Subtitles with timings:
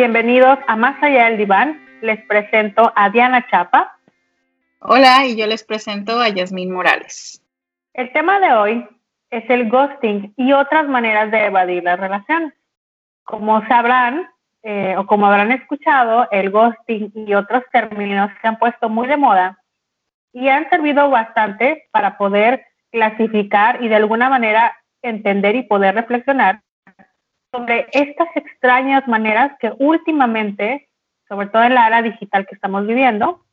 [0.00, 1.78] Bienvenidos a Más allá del diván.
[2.00, 3.98] Les presento a Diana Chapa.
[4.80, 7.44] Hola, y yo les presento a Yasmín Morales.
[7.92, 8.88] El tema de hoy
[9.28, 12.54] es el ghosting y otras maneras de evadir las relaciones.
[13.24, 14.26] Como sabrán
[14.62, 19.18] eh, o como habrán escuchado, el ghosting y otros términos se han puesto muy de
[19.18, 19.58] moda
[20.32, 26.62] y han servido bastante para poder clasificar y de alguna manera entender y poder reflexionar
[27.52, 30.88] sobre estas extrañas maneras que últimamente,
[31.28, 33.44] sobre todo en la era digital que estamos viviendo,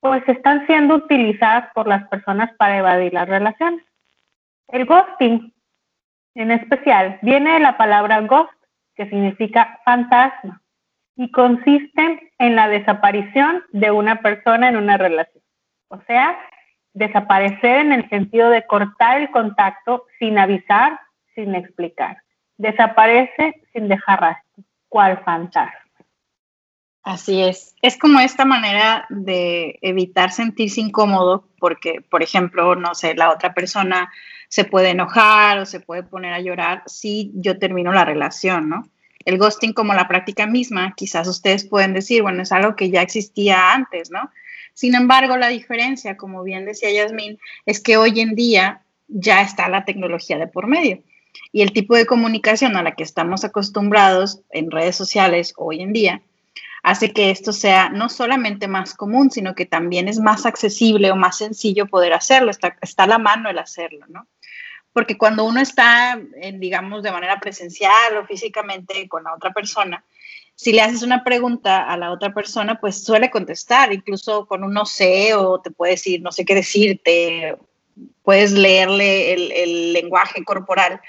[0.00, 3.84] pues están siendo utilizadas por las personas para evadir las relaciones.
[4.68, 5.54] El ghosting,
[6.34, 8.52] en especial, viene de la palabra ghost,
[8.94, 10.62] que significa fantasma,
[11.16, 15.42] y consiste en la desaparición de una persona en una relación.
[15.88, 16.38] O sea,
[16.92, 20.98] desaparecer en el sentido de cortar el contacto sin avisar,
[21.34, 22.18] sin explicar.
[22.58, 24.64] Desaparece sin dejar rastro.
[24.88, 25.86] ¿Cuál fantasma?
[27.02, 27.76] Así es.
[27.82, 33.54] Es como esta manera de evitar sentirse incómodo porque, por ejemplo, no sé, la otra
[33.54, 34.10] persona
[34.48, 38.88] se puede enojar o se puede poner a llorar si yo termino la relación, ¿no?
[39.24, 43.02] El ghosting como la práctica misma, quizás ustedes pueden decir, bueno, es algo que ya
[43.02, 44.30] existía antes, ¿no?
[44.74, 49.68] Sin embargo, la diferencia, como bien decía Yasmín, es que hoy en día ya está
[49.68, 51.02] la tecnología de por medio.
[51.52, 55.92] Y el tipo de comunicación a la que estamos acostumbrados en redes sociales hoy en
[55.92, 56.22] día
[56.82, 61.16] hace que esto sea no solamente más común, sino que también es más accesible o
[61.16, 64.28] más sencillo poder hacerlo, está, está a la mano el hacerlo, ¿no?
[64.92, 66.18] Porque cuando uno está,
[66.54, 70.04] digamos, de manera presencial o físicamente con la otra persona,
[70.54, 74.72] si le haces una pregunta a la otra persona, pues suele contestar, incluso con un
[74.72, 77.56] no sé o te puede decir no sé qué decirte,
[78.22, 81.00] puedes leerle el, lenguaje corporal,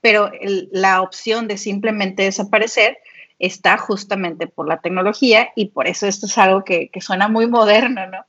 [0.00, 0.30] pero
[0.72, 2.98] la opción de simplemente desaparecer,
[3.38, 8.06] está justamente por la tecnología y por eso esto es algo que, suena muy moderno,
[8.06, 8.24] ¿no?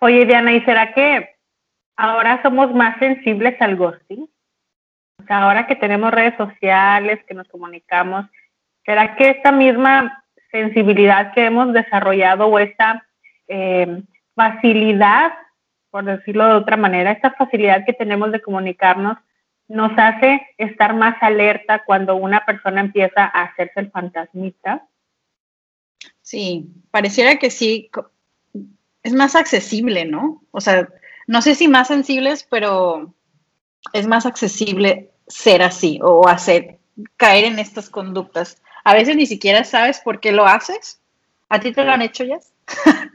[0.00, 1.34] Oye, Diana, ¿y será que
[1.96, 4.28] ahora somos más sensibles al ghosting?
[5.20, 8.26] O sea, ahora que tenemos redes sociales, que nos comunicamos,
[8.84, 13.04] ¿será que esta misma sensibilidad que hemos desarrollado o esta
[13.48, 14.02] eh,
[14.34, 15.32] facilidad,
[15.90, 19.18] por decirlo de otra manera, esta facilidad que tenemos de comunicarnos,
[19.68, 24.86] nos hace estar más alerta cuando una persona empieza a hacerse el fantasmista.
[26.22, 27.90] Sí, pareciera que sí,
[29.02, 30.42] es más accesible, ¿no?
[30.50, 30.88] O sea,
[31.26, 33.14] no sé si más sensibles, pero
[33.92, 36.78] es más accesible ser así o hacer,
[37.16, 38.62] caer en estas conductas.
[38.84, 41.00] A veces ni siquiera sabes por qué lo haces.
[41.50, 42.38] ¿A ti te lo han hecho ya?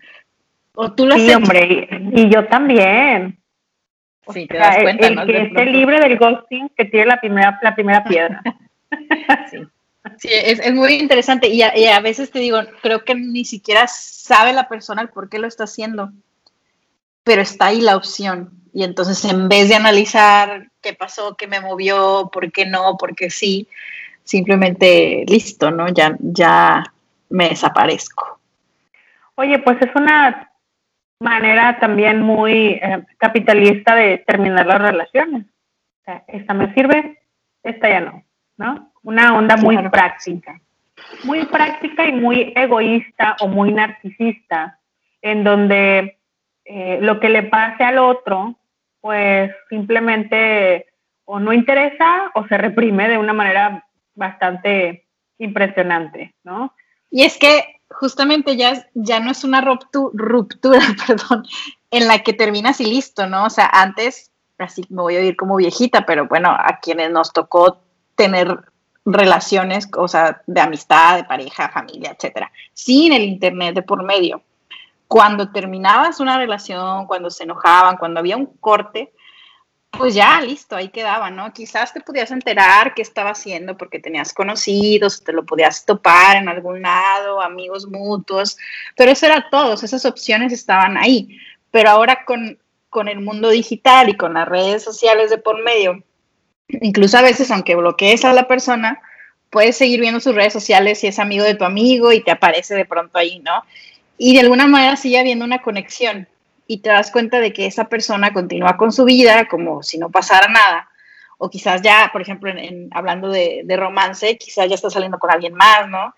[0.76, 3.40] ¿O tú lo has sí, hombre, y yo también.
[4.30, 7.76] Sí, te das cuenta, el, que esté libre del ghosting, que tiene la primera, la
[7.76, 8.42] primera piedra.
[10.18, 10.30] sí.
[10.32, 15.02] es, muy interesante y a, veces te digo, creo que ni siquiera sabe la persona
[15.02, 16.12] el por qué lo está haciendo,
[17.24, 18.52] pero está ahí la opción.
[18.74, 23.16] Y entonces en vez de analizar qué pasó, qué me movió, por qué no, por
[23.16, 23.68] qué sí,
[24.24, 25.90] simplemente listo, ¿no?
[25.90, 26.84] Ya, ya
[27.30, 28.40] me desaparezco.
[29.36, 30.50] Oye, pues es una
[31.24, 35.46] manera también muy eh, capitalista de terminar las relaciones.
[35.46, 37.20] O sea, esta me sirve,
[37.64, 38.24] esta ya no,
[38.58, 38.92] ¿no?
[39.04, 40.60] Una onda muy práctica.
[41.24, 44.80] Muy práctica y muy egoísta o muy narcisista,
[45.22, 46.18] en donde
[46.66, 48.56] eh, lo que le pase al otro,
[49.02, 50.88] pues simplemente
[51.26, 55.06] o no interesa o se reprime de una manera bastante
[55.38, 56.74] impresionante, ¿no?
[57.10, 61.46] Y es que justamente ya, ya no es una ruptura, perdón,
[61.92, 63.46] en la que terminas y listo, ¿no?
[63.46, 67.34] O sea, antes, así me voy a oír como viejita, pero bueno, a quienes nos
[67.34, 67.81] tocó
[68.16, 68.58] tener
[69.06, 74.42] relaciones, o sea, de amistad, de pareja, familia, etcétera, sin el internet de por medio.
[75.08, 79.14] Cuando terminabas una relación, cuando se enojaban, cuando había un corte,
[79.98, 81.54] pues ya, listo, ahí quedaba, ¿no?
[81.54, 86.50] Quizás te podías enterar qué estaba haciendo porque tenías conocidos, te lo podías topar en
[86.50, 88.57] algún lado, amigos mutuos,
[88.98, 91.38] pero eso era todo, esas opciones estaban ahí.
[91.69, 92.57] Pero ahora con,
[92.90, 96.04] con el mundo digital y con las redes sociales de por medio,
[96.68, 99.00] incluso a veces, aunque bloquees a la persona,
[99.51, 102.74] puedes seguir viendo sus redes sociales si es amigo de tu amigo y te aparece
[102.74, 103.63] de pronto ahí, ¿no?
[104.18, 106.28] Y de alguna manera sigue habiendo una conexión
[106.68, 110.10] y te das cuenta de que esa persona continúa con su vida como si no
[110.10, 110.89] pasara nada.
[111.38, 115.54] O quizás ya, por ejemplo, en, hablando de, romance, quizás ya está saliendo con alguien
[115.54, 116.13] más, ¿no?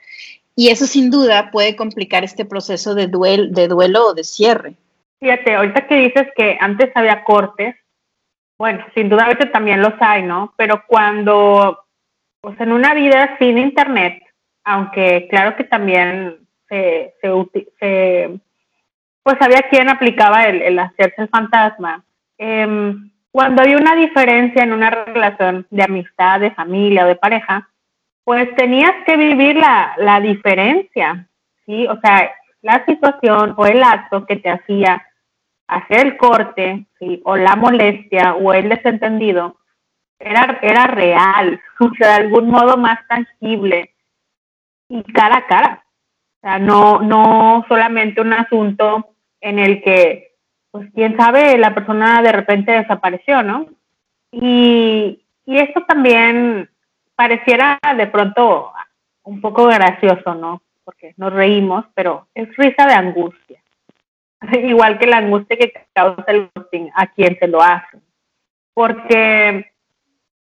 [0.55, 4.75] Y eso sin duda puede complicar este proceso de, duel, de duelo o de cierre.
[5.19, 7.75] Fíjate, ahorita que dices que antes había cortes,
[8.57, 10.53] bueno, sin duda también los hay, ¿no?
[10.55, 11.79] Pero cuando,
[12.41, 14.21] pues en una vida sin internet,
[14.63, 16.37] aunque claro que también
[16.69, 18.39] se, se,
[19.25, 22.03] pues había quien aplicaba el, hacerse el fantasma.
[22.37, 27.67] Em, cuando hay una diferencia en una relación de amistad, de familia o de pareja,
[28.23, 31.27] pues tenías que vivir la, la diferencia,
[31.65, 31.87] ¿sí?
[31.87, 32.31] O sea,
[32.61, 35.03] la situación o el acto que te hacía
[35.67, 36.85] hacer el corte,
[37.23, 39.57] o la molestia o el desentendido,
[40.19, 43.95] era, era real, o de algún modo más tangible
[44.87, 45.85] y cara a cara.
[46.37, 49.14] O sea, no, no solamente un asunto
[49.45, 50.33] en el que,
[50.71, 53.67] pues quién sabe, la persona de repente desapareció, ¿no?
[54.31, 56.67] Y, y esto también
[57.15, 58.73] pareciera de pronto
[59.23, 60.63] un poco gracioso, ¿no?
[60.83, 63.61] Porque nos reímos, pero es risa de angustia.
[64.63, 67.99] Igual que la angustia que causa el ghosting a quien se lo hace.
[68.73, 69.71] Porque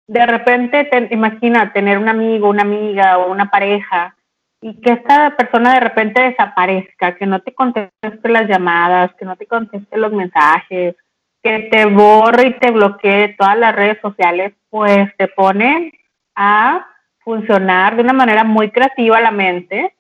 [0.09, 4.17] de repente, imagina tener un amigo, una amiga o una pareja
[4.61, 9.37] y que esta persona de repente desaparezca, que no te conteste las llamadas, que no
[9.37, 10.97] te conteste los mensajes,
[11.43, 15.93] que te borre y te bloquee todas las redes sociales, pues te pone
[16.35, 16.87] a
[17.21, 19.95] funcionar de una manera muy creativa la mente,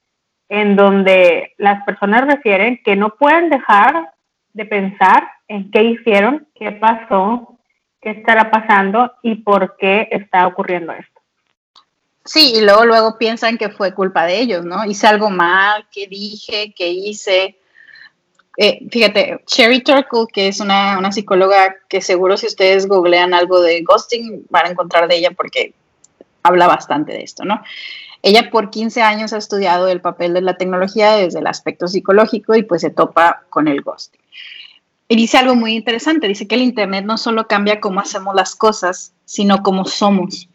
[0.48, 4.12] en donde las personas refieren que no pueden dejar
[4.54, 7.58] de pensar en qué hicieron, qué pasó,
[8.00, 11.17] qué estará pasando y por qué está ocurriendo esto.
[12.28, 14.84] Sí, y luego, luego piensan que fue culpa de ellos, ¿no?
[14.84, 17.58] Hice algo mal, qué dije, qué hice.
[18.58, 23.62] Eh, fíjate, Sherry Turkle, que es una, una, psicóloga que seguro si ustedes googlean algo
[23.62, 25.72] de ghosting van a encontrar de ella porque
[26.42, 27.62] habla bastante de esto, ¿no?
[28.20, 32.54] Ella por 15 años ha estudiado el papel de la tecnología desde el aspecto psicológico
[32.54, 34.20] y pues se topa con el ghosting.
[35.08, 38.54] Y dice algo muy interesante, dice que el Internet no solo cambia cómo hacemos las
[38.54, 40.47] cosas, sino cómo somos.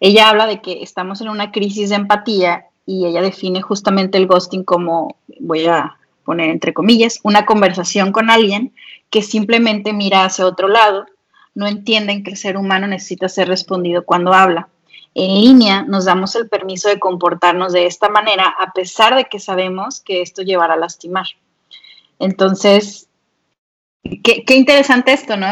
[0.00, 4.26] Ella habla de que estamos en una crisis de empatía y ella define justamente el
[4.26, 8.72] ghosting como, voy a poner entre comillas, una conversación con alguien
[9.10, 11.06] que simplemente mira hacia otro lado,
[11.54, 14.68] no entienden que el ser humano necesita ser respondido cuando habla
[15.14, 19.40] en línea nos damos el permiso de comportarnos de esta manera a pesar de que
[19.40, 21.26] sabemos que esto llevará a lastimar.
[22.18, 23.08] Entonces,
[24.22, 25.48] qué, interesante esto, ¿no?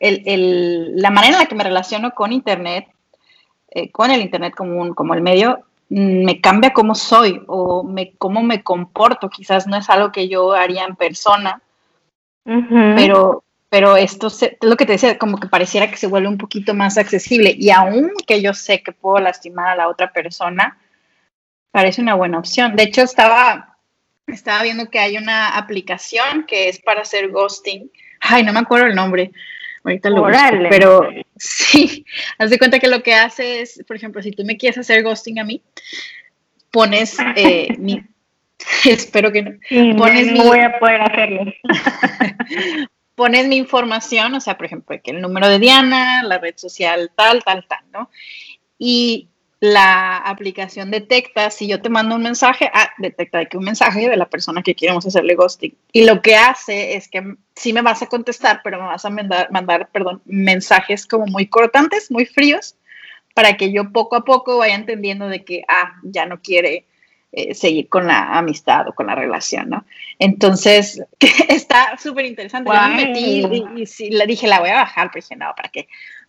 [0.00, 2.88] la manera en la que me relaciono con Internet,
[3.74, 8.12] eh, con el Internet como, como el medio, mm, me cambia cómo soy o me,
[8.18, 9.30] cómo me comporto.
[9.30, 11.62] Quizás no es algo que yo haría en persona,
[12.44, 16.36] pero, pero esto es lo que te decía, como que pareciera que se vuelve un
[16.36, 20.76] poquito más accesible y aún que yo sé que puedo lastimar a la otra persona,
[21.70, 22.76] parece una buena opción.
[22.76, 23.78] De hecho, estaba,
[24.26, 27.90] estaba viendo que hay una aplicación que es para hacer ghosting.
[28.20, 29.32] Ay, no me acuerdo el nombre.
[29.84, 30.38] Ahorita lo busco,
[30.70, 32.04] pero sí,
[32.38, 35.02] haz de cuenta que lo que hace es, por ejemplo, si tú me quieres hacer
[35.02, 35.62] ghosting a mí,
[36.70, 38.02] pones eh, mi,
[38.84, 39.96] espero que no.
[39.96, 41.52] pones no, voy a poder hacerlo.
[43.14, 47.10] pones mi información, o sea, por ejemplo, que el número de Diana, la red social
[47.16, 48.10] tal, tal, tal, ¿no?
[48.78, 49.28] Y
[49.62, 54.16] la aplicación detecta, si yo te mando un mensaje, ah, detecta que un mensaje de
[54.16, 55.72] la persona que queremos hacerle ghosting.
[55.92, 59.10] Y lo que hace es que sí me vas a contestar, pero me vas a
[59.10, 62.74] mandar, mandar perdón, mensajes como muy cortantes, muy fríos,
[63.34, 66.86] para que yo poco a poco vaya entendiendo de que, ah, ya no quiere
[67.30, 69.86] eh, seguir con la amistad o con la relación, ¿no?
[70.18, 71.04] Entonces,
[71.48, 72.68] está súper interesante.
[72.68, 73.46] Yo me metí
[74.00, 75.86] y, le dije, la voy a bajar, pero dije, no, ¿para qué?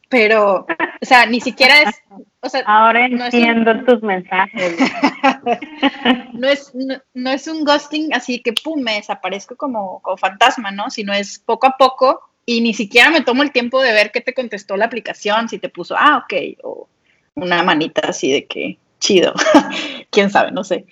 [0.10, 0.65] Pero,
[1.01, 2.01] o sea, ni siquiera es...
[2.41, 4.77] O sea, Ahora entiendo tus mensajes.
[6.33, 6.74] no, es,
[7.13, 10.89] no, es un ghosting así que, pum, me desaparezco como, como fantasma, ¿no?
[10.89, 14.22] Sino es poco a poco y ni siquiera me tomo el tiempo de ver qué
[14.22, 16.89] te contestó la aplicación, si te puso, ah, ok, o
[17.36, 19.33] una manita así de que chido.
[20.12, 20.86] Quién sabe, no sé.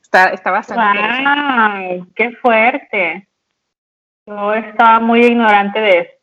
[0.00, 1.00] Está, está bastante.
[1.00, 2.06] ¡Wow!
[2.14, 3.28] ¡Qué fuerte!
[4.26, 6.21] Yo estaba muy ignorante de esto.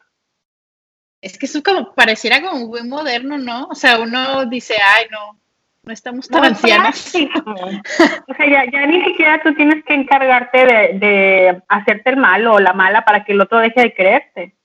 [1.22, 3.66] Es que eso como pareciera como muy moderno, ¿no?
[3.66, 5.38] O sea, uno dice, ay, no,
[5.84, 7.14] no estamos tan ancianas.
[8.28, 12.48] o sea, ya, ya, ni siquiera tú tienes que encargarte de, de, hacerte el mal
[12.48, 14.56] o la mala para que el otro deje de creerte.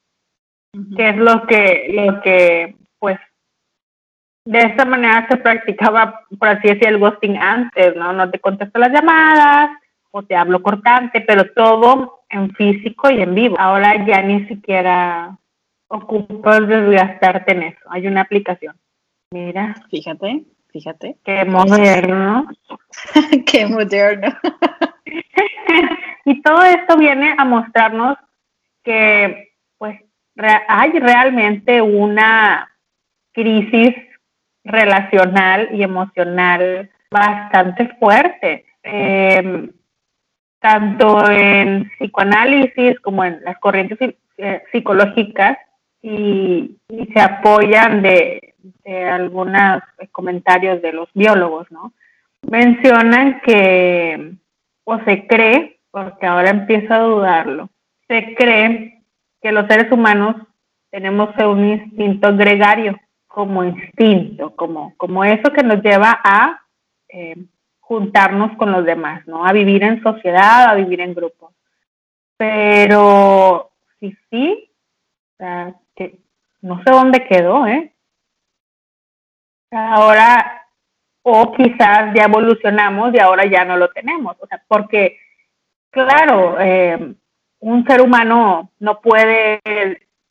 [0.96, 3.18] Que es lo que, lo que, pues,
[4.44, 8.12] de esta manera se practicaba, por así decir, el ghosting antes, ¿no?
[8.12, 9.70] No te contesto las llamadas
[10.10, 13.56] o te hablo cortante, pero todo en físico y en vivo.
[13.58, 15.38] Ahora ya ni siquiera
[15.94, 17.80] ocupas desgastarte en eso.
[17.88, 18.76] Hay una aplicación.
[19.30, 19.74] Mira.
[19.90, 21.16] Fíjate, fíjate.
[21.24, 22.46] Qué moderno.
[23.46, 24.28] Qué moderno.
[26.24, 28.18] y todo esto viene a mostrarnos
[28.82, 30.00] que, pues,
[30.68, 32.70] hay realmente una
[33.32, 33.94] crisis
[34.64, 39.70] relacional y emocional bastante fuerte, em,
[40.58, 43.98] tanto en psicoanálisis como en las corrientes
[44.36, 45.58] eh, psicológicas
[46.04, 46.76] y,
[47.14, 48.54] se apoyan de,
[49.10, 49.82] algunos
[50.12, 51.94] comentarios de los biólogos, ¿no?
[52.42, 54.34] Mencionan que,
[54.84, 57.70] o se cree, porque ahora empiezo a dudarlo,
[58.06, 59.02] se cree
[59.40, 60.36] que los seres humanos
[60.90, 66.60] tenemos un instinto gregario como instinto, como, como eso que nos lleva a
[67.08, 67.36] eh,
[67.80, 69.46] juntarnos con los demás, ¿no?
[69.46, 71.54] A vivir en sociedad, a vivir en grupos.
[72.36, 74.70] Pero sí, sí,
[75.32, 76.18] o sea, que
[76.62, 77.92] no sé dónde quedó, ¿eh?
[79.70, 80.66] Ahora,
[81.22, 85.18] o quizás ya evolucionamos y ahora ya no lo tenemos, o sea, porque,
[85.90, 87.14] claro, eh,
[87.60, 89.60] un ser humano no puede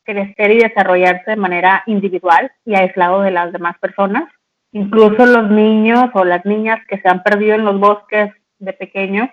[0.03, 4.31] crecer y desarrollarse de manera individual y aislado de las demás personas.
[4.71, 9.29] Incluso los niños o las niñas que se han perdido en los bosques de pequeños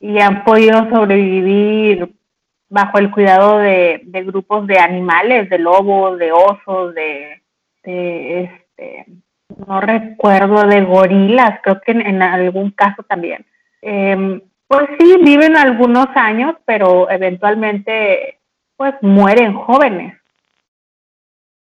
[0.00, 2.15] y han podido sobrevivir
[2.68, 7.42] bajo el cuidado de, grupos de animales, de lobos, de osos, de,
[7.82, 9.06] este,
[9.66, 13.46] no recuerdo, de gorilas, creo que en, algún caso también.
[13.82, 18.40] Em, pues sí, viven algunos años, pero eventualmente
[18.76, 20.20] pues mueren jóvenes.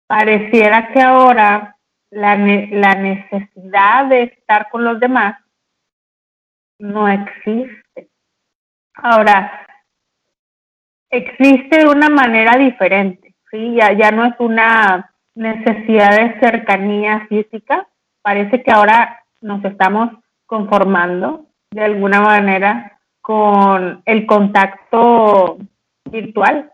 [0.07, 1.77] Pareciera que ahora
[2.11, 5.37] la, la necesidad de estar con los demás
[6.79, 8.11] no existe.
[8.95, 9.67] Ahora,
[11.13, 13.75] existe de una manera diferente, ¿sí?
[13.77, 17.87] Ya, ya no es una necesidad de cercanía física,
[18.23, 20.11] parece que ahora nos estamos
[20.47, 25.59] conformando de alguna manera con el contacto
[26.11, 26.73] virtual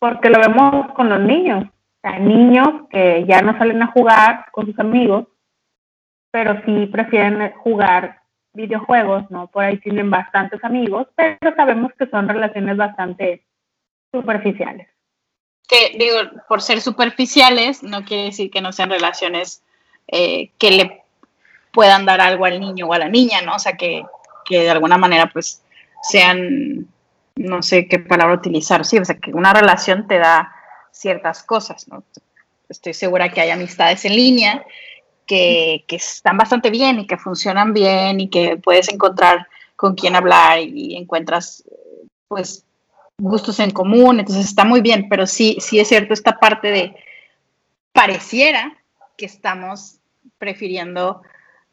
[0.00, 1.64] porque lo vemos con los niños.
[2.02, 5.28] O niños que ya no salen a jugar con sus amigos,
[6.32, 8.19] pero sí prefieren jugar
[8.52, 9.46] videojuegos, ¿no?
[9.48, 13.44] Por ahí tienen bastantes amigos, pero sabemos que son relaciones bastante
[14.12, 14.88] superficiales.
[15.68, 16.16] Que digo,
[16.48, 19.62] por ser superficiales, no quiere decir que no sean relaciones
[20.08, 21.02] eh, que le
[21.72, 23.54] puedan dar algo al niño o a la niña, ¿no?
[23.54, 24.04] O sea, que,
[24.44, 25.62] que de alguna manera, pues,
[26.02, 26.88] sean
[27.36, 30.52] no sé qué palabra utilizar, sí, o sea, que una relación te da
[30.90, 32.02] ciertas cosas, ¿no?
[32.68, 34.64] Estoy segura que hay amistades en línea
[35.30, 39.46] que, están bastante bien y que funcionan bien y que puedes encontrar
[39.76, 41.64] con quién hablar y, encuentras,
[42.26, 42.64] pues,
[43.16, 46.96] gustos en común, entonces está muy bien, pero sí, sí es cierto esta parte de
[47.92, 48.76] pareciera
[49.16, 49.98] que estamos
[50.38, 51.22] prefiriendo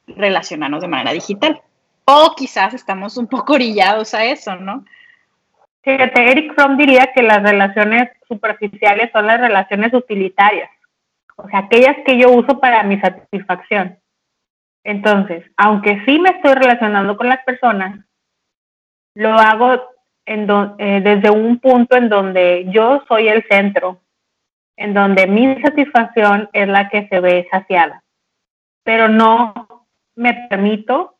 [0.06, 1.62] relacionarnos de manera digital.
[2.06, 4.86] O quizás estamos un poco orillados a eso, ¿no?
[5.82, 10.70] Fíjate, Eric Fromm diría que las relaciones superficiales son las relaciones utilitarias,
[11.38, 14.00] o sea, aquellas que yo uso para mi satisfacción.
[14.84, 18.06] Entonces, aunque sí me estoy relacionando con las personas,
[19.15, 19.82] lo hago
[20.25, 24.01] eh, desde un punto en donde yo soy el centro,
[24.75, 28.03] en donde mi satisfacción es la que se ve saciada,
[28.84, 31.17] pero no me permito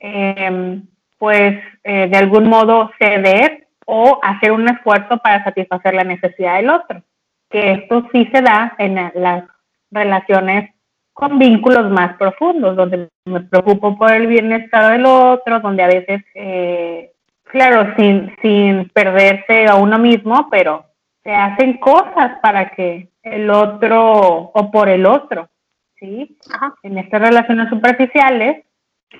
[0.00, 0.80] eh,
[1.18, 6.70] pues eh, de algún modo ceder o hacer un esfuerzo para satisfacer la necesidad del
[6.70, 7.02] otro,
[7.50, 9.44] que esto sí se da en las
[9.90, 10.70] relaciones
[11.12, 16.22] con vínculos más profundos, donde me preocupo por el bienestar del otro, donde a veces,
[16.34, 17.12] eh,
[17.44, 20.86] claro, sin, sin perderse a uno mismo, pero
[21.24, 25.48] se hacen cosas para que el otro o por el otro,
[25.98, 26.38] ¿sí?
[26.82, 28.64] En estas relaciones superficiales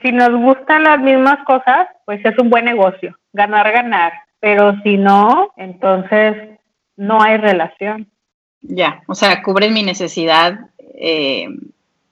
[0.03, 4.13] si nos gustan las mismas cosas, pues es un buen negocio, ganar, ganar.
[4.41, 6.59] Pero si no, entonces
[6.97, 8.11] no hay relación.
[8.61, 11.47] Ya, o sea, cubren mi necesidad, eh,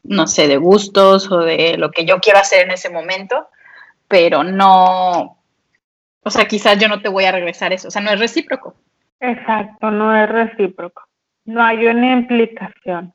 [0.05, 3.49] no sé, de gustos o de lo que yo quiero hacer en ese momento,
[4.09, 5.39] pero no,
[6.23, 8.77] o sea, quizás yo no te voy a regresar eso, o sea, no es recíproco.
[9.21, 11.03] Exacto, no es recíproco.
[11.45, 13.15] No hay una implicación.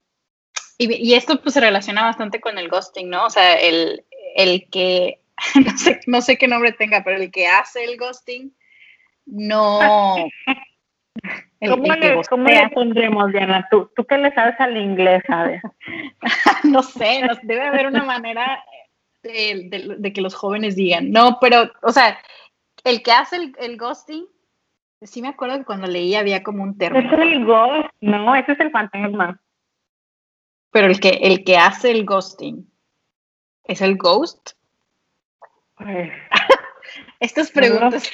[0.78, 3.26] Y, y, esto pues se relaciona bastante con el ghosting, ¿no?
[3.26, 4.04] O sea, el,
[4.36, 5.20] el que,
[5.66, 8.56] no sé, no sé qué nombre tenga, pero el que hace el ghosting,
[9.26, 9.80] no...
[11.70, 13.68] ¿Cómo, le, pondremos, Diana?
[13.70, 15.62] ¿Tú, ¿Tú qué le sabes al inglés, sabes?
[16.64, 18.64] no sé, debe haber una manera
[19.22, 21.12] de, que los jóvenes digan.
[21.12, 22.18] No, pero, o sea,
[22.84, 24.26] el que hace el, ghosting,
[25.04, 27.14] sí me acuerdo que cuando leí había como un término.
[27.14, 29.40] es el ghost, no, ese es el fantasma.
[30.72, 32.72] Pero el que, el que hace el ghosting,
[33.66, 34.52] ¿Es el ghost?
[35.76, 36.12] Pues,
[37.20, 38.10] Estas preguntas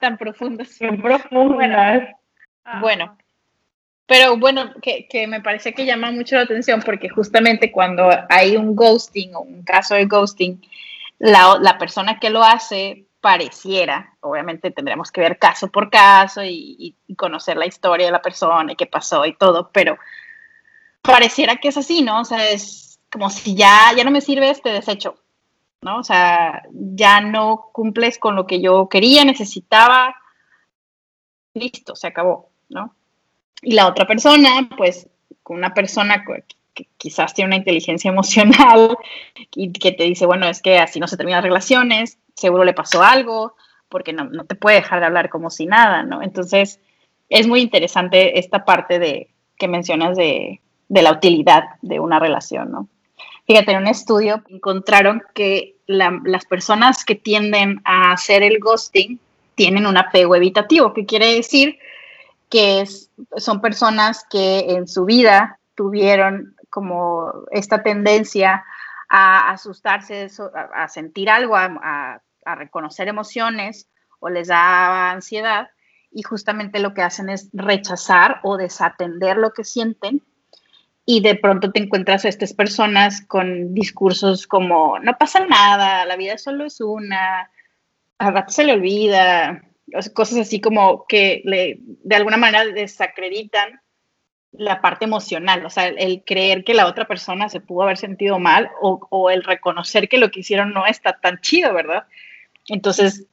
[0.00, 0.76] tan, profundas.
[0.78, 1.28] profundas.
[1.30, 2.08] Bueno,
[4.06, 8.56] Pero bueno, que, que, me parece que llama mucho la atención porque justamente cuando hay
[8.56, 10.60] un ghosting o un caso de ghosting,
[11.18, 16.96] la, la persona que lo hace pareciera, obviamente tendremos que ver caso por caso y,
[17.06, 19.96] y, conocer la historia de la persona y qué pasó y todo, pero
[21.00, 22.20] pareciera que es así, ¿no?
[22.20, 25.14] O sea, es como si ya, ya no me sirves, te desecho,
[25.82, 25.98] ¿no?
[25.98, 30.16] O sea, ya no cumples con lo que yo quería, necesitaba,
[31.54, 32.94] listo, se acabó, ¿no?
[33.62, 35.08] Y la otra persona, pues,
[35.48, 36.24] una persona
[36.74, 38.96] que quizás tiene una inteligencia emocional
[39.54, 43.02] y que te dice, bueno, es que así no se terminan relaciones, seguro le pasó
[43.02, 43.54] algo,
[43.88, 46.22] porque no, no te puede dejar de hablar como si nada, ¿no?
[46.22, 46.80] Entonces,
[47.28, 52.70] es muy interesante esta parte de que mencionas de, de la utilidad de una relación,
[52.70, 52.88] ¿no?
[53.46, 59.18] Fíjate, en un estudio encontraron que las personas que tienden a hacer el ghosting
[59.54, 61.78] tienen un apego evitativo, que quiere decir
[62.52, 62.84] que
[63.38, 68.62] son personas que en su vida tuvieron como esta tendencia
[69.08, 70.28] a asustarse,
[70.74, 73.88] a, sentir algo, a, reconocer emociones
[74.20, 75.70] o les da ansiedad
[76.10, 80.20] y justamente lo que hacen es rechazar o desatender lo que sienten
[81.06, 86.16] y de pronto te encuentras a estas personas con discursos como no pasa nada, la
[86.16, 87.50] vida solo es una,
[88.18, 89.62] a rato se le olvida,
[90.14, 93.80] cosas así como que le, de alguna manera desacreditan
[94.52, 98.38] la parte emocional, o sea, el, creer que la otra persona se pudo haber sentido
[98.38, 102.04] mal o, el reconocer que lo que hicieron no está tan chido, ¿verdad?
[102.68, 103.26] Entonces,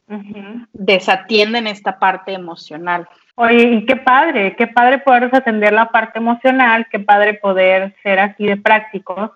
[0.73, 3.07] desatienden esta parte emocional.
[3.35, 8.19] Oye, y qué padre, qué padre poder desatender la parte emocional, qué padre poder ser
[8.19, 9.31] así de prácticos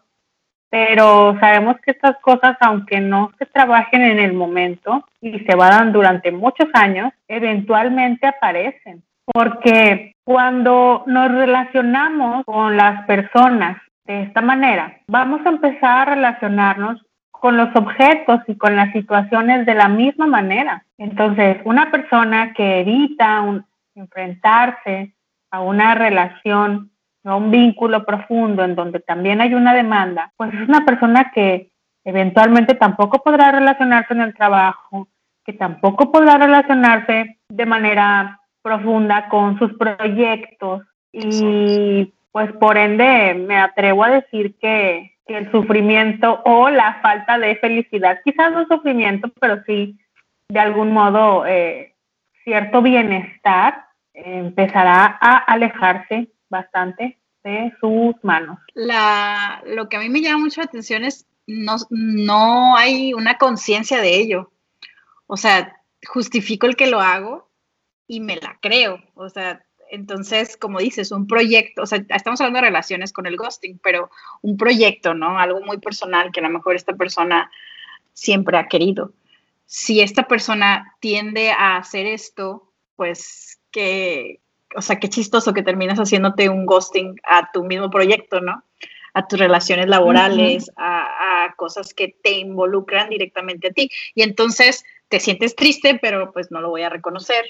[0.74, 5.94] pero sabemos que estas cosas, aunque no se trabajen en el momento y se van
[5.94, 9.04] durante muchos años, eventualmente aparecen.
[9.24, 17.06] Porque cuando nos relacionamos con las personas de esta manera, vamos a empezar a relacionarnos
[17.30, 20.84] con los objetos y con las situaciones de la misma manera.
[20.98, 23.46] Entonces, una persona que evita
[23.94, 25.14] enfrentarse
[25.52, 26.90] a una relación
[27.24, 31.72] un vínculo profundo en donde también hay una demanda, pues es una persona que
[32.04, 35.08] eventualmente tampoco podrá relacionarse en el trabajo,
[35.46, 40.84] que tampoco podrá relacionarse de manera profunda con sus proyectos.
[41.12, 47.56] Y pues por ende me atrevo a decir que, el sufrimiento o la falta de
[47.56, 49.98] felicidad, quizás no sufrimiento, pero sí
[50.50, 51.96] de algún modo eh,
[52.44, 58.60] cierto bienestar empezará a alejarse bastante de sus manos.
[58.74, 63.38] La, lo que a mí me llama mucho la atención es no, no hay una
[63.38, 64.54] conciencia de ello.
[65.28, 67.50] O sea, justifico el que lo hago
[68.08, 69.00] y me la creo.
[69.16, 73.38] O sea, entonces, como dices, un proyecto, o sea, estamos hablando de relaciones con el
[73.38, 74.10] ghosting, pero
[74.42, 75.38] un proyecto, ¿no?
[75.38, 77.52] Algo muy personal que a lo mejor esta persona
[78.14, 79.14] siempre ha querido.
[79.66, 84.43] Si esta persona tiende a hacer esto, pues que,
[84.76, 88.64] o sea, qué chistoso que terminas haciéndote un ghosting a tu mismo proyecto, ¿no?
[89.14, 93.90] A tus relaciones laborales, a, a, cosas que te involucran directamente a ti.
[94.16, 97.46] Y entonces te sientes triste, pero pues no lo voy a reconocer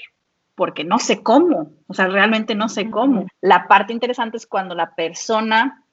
[0.54, 3.26] porque no sé cómo, o sea, realmente no sé cómo.
[3.40, 5.84] La parte interesante es cuando la persona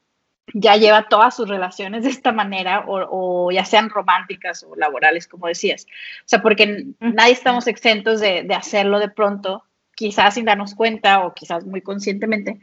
[0.53, 5.27] ya lleva todas sus relaciones de esta manera, o, o, ya sean románticas o laborales,
[5.27, 5.85] como decías.
[6.25, 9.63] O sea, porque nadie estamos exentos de, de, hacerlo de pronto
[9.95, 12.59] quizás sin darnos cuenta o quizás muy conscientemente,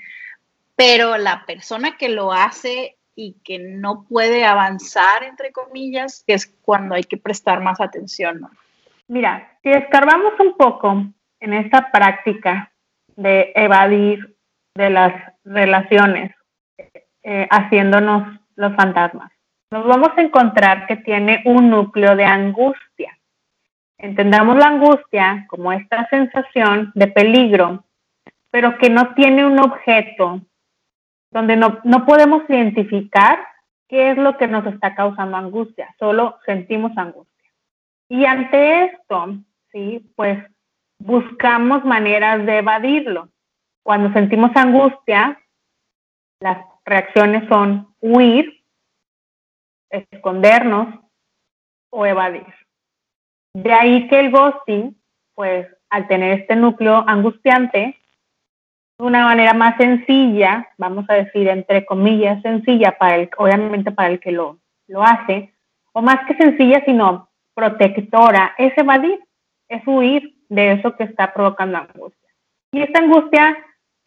[0.77, 6.95] pero la persona que lo hace y que no puede avanzar, entre comillas, es cuando
[6.95, 8.41] hay que prestar más atención.
[8.41, 8.51] ¿no?
[9.09, 11.05] Mira, si escarbamos un poco
[11.41, 12.71] en esta práctica
[13.17, 14.37] de evadir
[14.77, 15.12] de las
[15.45, 16.33] relaciones,
[17.25, 19.33] eh, haciéndonos los fantasmas,
[19.71, 23.18] nos vamos a encontrar que tiene un núcleo de angustia.
[23.99, 27.85] Entendamos la angustia como esta sensación de peligro,
[28.51, 30.41] pero que no tiene un objeto,
[31.31, 33.45] donde no, no podemos identificar
[33.89, 37.51] qué es lo que nos está causando angustia, solo sentimos angustia.
[38.09, 39.37] Y ante esto,
[39.73, 40.39] sí, pues
[40.99, 43.29] buscamos maneras de evadirlo.
[43.83, 45.41] Cuando sentimos angustia,
[46.41, 48.63] las reacciones son huir,
[49.91, 51.01] escondernos
[51.91, 52.47] o evadir.
[53.55, 54.97] De ahí que el ghosting,
[55.35, 57.97] pues al tener este núcleo angustiante,
[58.99, 64.09] de una manera más sencilla, vamos a decir entre comillas sencilla, para el, obviamente para
[64.09, 64.59] el que lo,
[64.89, 65.53] lo hace,
[65.93, 69.21] o más que sencilla, sino protectora, es evadir,
[69.69, 72.29] es huir de eso que está provocando angustia.
[72.73, 73.57] Y esta angustia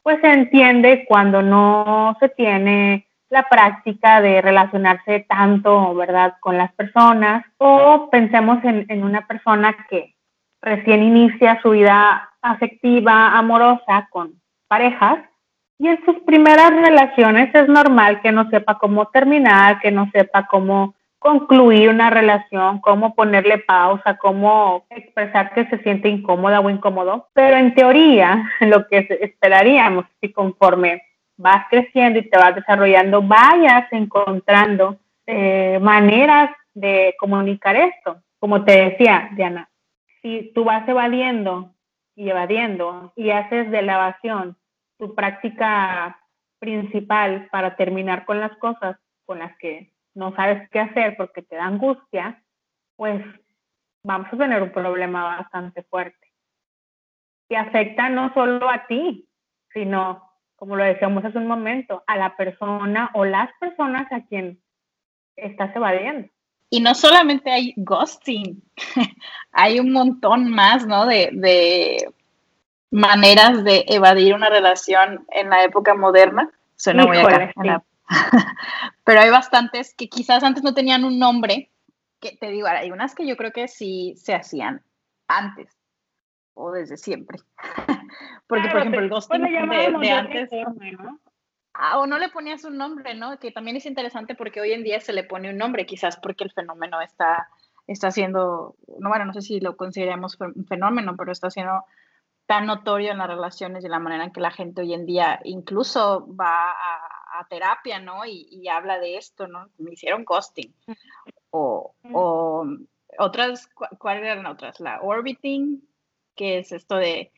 [0.03, 6.71] pues se entiende cuando no se tiene la práctica de relacionarse tanto, ¿verdad?, con las
[6.73, 10.13] personas o pensemos en, en una persona que
[10.61, 14.33] recién inicia su vida afectiva, amorosa con
[14.67, 15.19] parejas
[15.81, 20.45] y en sus primeras relaciones es normal que no sepa cómo terminar, que no sepa
[20.45, 27.29] cómo concluir una relación, cómo ponerle pausa, cómo expresar que se siente incómoda o incómodo.
[27.33, 31.01] Pero en teoría, lo que esperaríamos, si conforme
[31.37, 38.21] vas creciendo y te vas desarrollando, vayas encontrando eh, maneras de comunicar esto.
[38.39, 39.69] Como te decía, Diana,
[40.21, 41.73] si tú vas evadiendo
[42.15, 44.57] y evadiendo y haces de la evasión
[44.97, 46.19] tu práctica
[46.59, 51.55] principal para terminar con las cosas con las que no sabes qué hacer porque te
[51.55, 52.43] da angustia,
[52.95, 53.23] pues
[54.03, 56.27] vamos a tener un problema bastante fuerte.
[57.49, 59.27] Y afecta no solo a ti,
[59.73, 60.30] sino,
[60.61, 64.61] como lo decíamos hace un momento, a la persona o las personas a quien
[65.35, 66.29] estás evadiendo.
[66.69, 68.61] Y no solamente hay ghosting,
[69.53, 71.07] hay un montón más, ¿no?
[71.07, 72.13] De, de,
[72.91, 76.51] maneras de evadir una relación en la época moderna.
[76.75, 77.51] Suena muy acá,
[79.03, 81.71] Pero hay bastantes que quizás antes no tenían un nombre,
[82.19, 84.83] que te digo, hay unas que yo creo que sí se hacían
[85.27, 85.80] antes
[86.53, 87.39] o desde siempre.
[88.47, 90.49] Porque, por ejemplo, el ghosting de, antes...
[91.73, 93.39] Ah, o no le ponías un nombre, ¿no?
[93.39, 96.43] Que también es interesante porque hoy en día se le pone un nombre, quizás porque
[96.43, 97.47] el fenómeno está,
[97.87, 101.85] está siendo, no, bueno, no sé si lo consideramos un fenómeno, pero está siendo
[102.45, 105.39] tan notorio en las relaciones y la manera en que la gente hoy en día
[105.45, 108.23] incluso va a, terapia, ¿no?
[108.25, 109.69] Y, habla de esto, ¿no?
[109.79, 110.75] Me hicieron ghosting.
[111.49, 112.65] O, o
[113.17, 114.79] otras, ¿cuáles eran otras?
[114.79, 115.81] La orbiting,
[116.35, 117.31] que es esto de,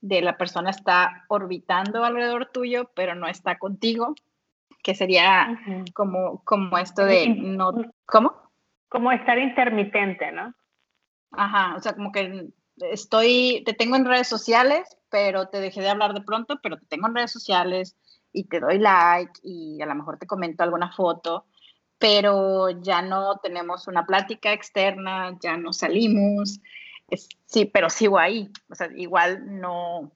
[0.00, 4.14] de la persona está orbitando alrededor tuyo, pero no está contigo,
[4.82, 5.60] que sería
[5.94, 7.72] como, como esto de no,
[8.06, 8.32] ¿cómo?
[8.88, 10.54] Como estar intermitente, ¿no?
[11.32, 12.48] Ajá, o sea, como que
[12.90, 16.86] estoy, te tengo en redes sociales, pero te dejé de hablar de pronto, pero te
[16.86, 17.96] tengo en redes sociales,
[18.32, 21.46] y te doy like y a lo mejor te comento alguna foto,
[21.98, 26.60] pero ya no tenemos una plática externa, ya no salimos,
[27.46, 30.12] sí, pero sigo ahí, o sea, igual no,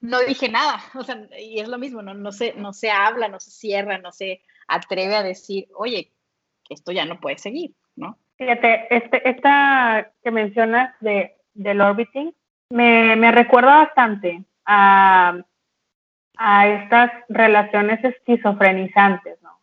[0.00, 3.28] no dije nada, o sea, y es lo mismo, no, no, se, no se habla,
[3.28, 6.12] no se cierra, no se atreve a decir, oye,
[6.68, 8.18] esto ya no puede seguir, ¿no?
[8.36, 12.34] Fíjate, este, esta que mencionas de, del orbiting
[12.70, 15.44] me, me recuerda bastante a
[16.36, 19.60] a estas relaciones esquizofrenizantes, ¿no?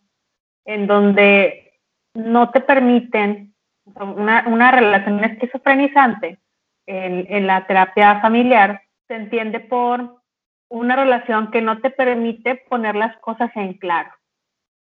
[0.66, 1.80] En donde
[2.14, 3.51] no te permiten,
[4.00, 6.40] una, una relación esquizofrenizante
[6.86, 10.22] en, en, la terapia familiar se entiende por
[10.70, 14.12] una relación que no te permite poner las cosas en claro.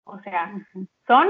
[0.05, 0.51] O sea,
[1.07, 1.27] son,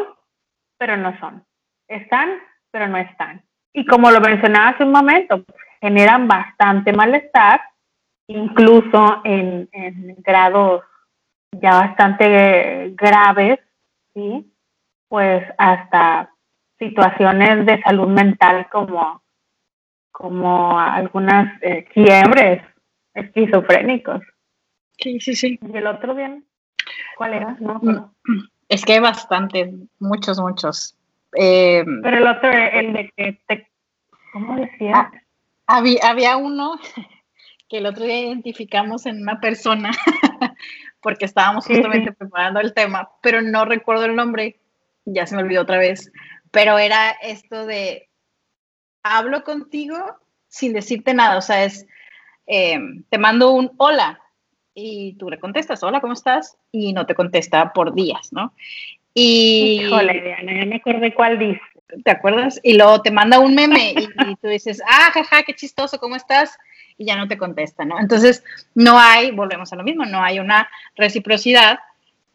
[0.77, 1.43] pero no son.
[1.88, 2.29] Están,
[2.71, 3.43] pero no están.
[3.73, 5.43] Y como lo mencionaba hace un momento,
[5.81, 7.62] generan bastante malestar
[8.27, 9.69] incluso en,
[10.19, 10.83] grados
[11.51, 13.59] ya bastante graves,
[14.13, 14.51] ¿sí?
[15.07, 16.33] Pues hasta
[16.88, 19.22] situaciones de salud mental como,
[20.12, 22.62] como algunas eh, quiebres
[23.13, 24.22] esquizofrénicos.
[24.98, 25.60] Sí, sí, sí.
[25.62, 26.46] ¿Y el otro bien?
[27.17, 27.58] ¿Cuál era?
[27.60, 28.13] No,
[28.69, 30.96] Es que hay bastantes, muchos, muchos.
[31.36, 33.67] Eh, pero el otro, el de que te...
[34.32, 34.93] ¿Cómo decía?
[34.96, 35.12] Ah,
[35.67, 36.80] había, había uno
[37.69, 39.91] que el otro día identificamos en una persona,
[41.02, 44.60] porque estábamos justamente preparando el tema, pero no recuerdo el nombre,
[45.06, 46.12] ya se me olvidó otra vez,
[46.53, 48.09] pero era esto de,
[49.01, 49.97] hablo contigo
[50.47, 51.87] sin decirte nada, o sea, es,
[52.45, 54.21] eh, te mando un hola
[54.75, 56.55] y tú le contestas, hola, ¿cómo estás?
[56.71, 58.53] Y no te contesta por días, ¿no?
[59.15, 59.81] Y...
[59.81, 61.61] Híjole, Diana, ya me acordé cuál dice.
[62.03, 62.59] ¿Te acuerdas?
[62.63, 66.15] Y luego te manda un meme y, y tú dices, ah, jaja, qué chistoso, ¿cómo
[66.15, 66.57] estás?
[66.97, 67.99] y ya no te contesta, ¿no?
[67.99, 68.43] Entonces,
[68.75, 71.79] no hay, volvemos a lo mismo, no hay una reciprocidad,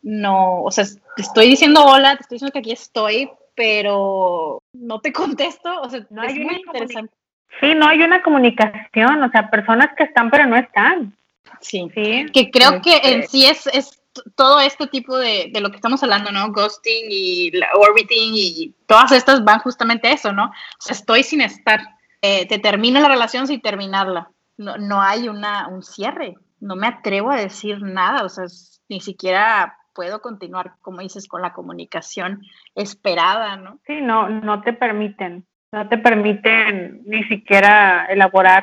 [0.03, 0.85] no, o sea,
[1.17, 5.91] te estoy diciendo hola, te estoy diciendo que aquí estoy, pero no te contesto, o
[5.91, 7.13] sea, no es hay muy interesante.
[7.61, 11.15] Sí, no hay una comunicación, o sea, personas que están pero no están.
[11.61, 12.27] Sí, ¿Sí?
[12.33, 14.03] que creo que en este sí es, es
[14.37, 16.53] todo este tipo de, de, lo que estamos hablando, ¿no?
[16.53, 20.45] Ghosting y la orbiting y todas estas van justamente a eso, ¿no?
[20.47, 21.81] O sea, estoy sin estar.
[22.23, 26.37] Eh, te termina la relación sin terminarla no, no hay una, un cierre.
[26.61, 28.45] No me atrevo a decir nada, o sea,
[28.89, 32.43] ni siquiera puedo continuar, como dices, con la comunicación
[32.77, 33.81] esperada, ¿no?
[33.85, 38.63] Sí, no, no te permiten, no te permiten ni siquiera elaborar,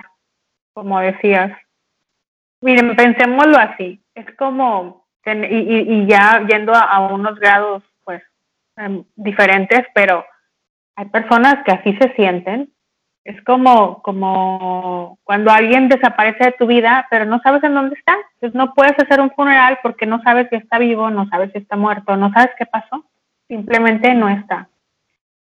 [0.74, 1.52] como decías,
[2.66, 4.02] Miren, pensémoslo así.
[4.14, 8.24] Es como, y, ya yendo a, unos grados pues
[8.78, 10.26] em, diferentes, pero
[10.96, 12.74] hay personas que así se sienten.
[13.26, 18.16] Es como, como cuando alguien desaparece de tu vida, pero no sabes en dónde está.
[18.36, 21.58] Entonces no puedes hacer un funeral porque no sabes si está vivo, no sabes si
[21.58, 23.04] está muerto, no sabes qué pasó.
[23.48, 24.70] Simplemente no está.